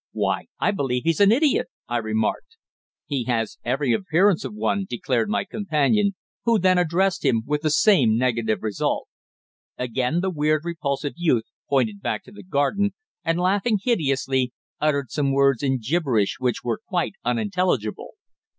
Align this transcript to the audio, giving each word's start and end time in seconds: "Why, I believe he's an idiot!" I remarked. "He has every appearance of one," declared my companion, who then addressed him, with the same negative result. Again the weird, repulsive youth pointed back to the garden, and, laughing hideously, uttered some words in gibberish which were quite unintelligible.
"Why, 0.13 0.47
I 0.59 0.71
believe 0.71 1.03
he's 1.03 1.19
an 1.19 1.31
idiot!" 1.31 1.67
I 1.87 1.97
remarked. 1.97 2.57
"He 3.05 3.25
has 3.25 3.59
every 3.63 3.93
appearance 3.93 4.43
of 4.43 4.55
one," 4.55 4.87
declared 4.89 5.29
my 5.29 5.45
companion, 5.45 6.15
who 6.43 6.57
then 6.57 6.79
addressed 6.79 7.23
him, 7.23 7.43
with 7.45 7.61
the 7.61 7.69
same 7.69 8.17
negative 8.17 8.63
result. 8.63 9.07
Again 9.77 10.21
the 10.21 10.31
weird, 10.31 10.65
repulsive 10.65 11.13
youth 11.17 11.45
pointed 11.69 12.01
back 12.01 12.23
to 12.23 12.31
the 12.31 12.41
garden, 12.41 12.95
and, 13.23 13.39
laughing 13.39 13.77
hideously, 13.79 14.53
uttered 14.79 15.11
some 15.11 15.33
words 15.33 15.61
in 15.61 15.77
gibberish 15.79 16.37
which 16.39 16.63
were 16.63 16.81
quite 16.87 17.13
unintelligible. 17.23 18.15